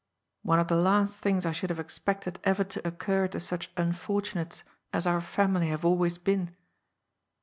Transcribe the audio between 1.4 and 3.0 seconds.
I should have expected ever to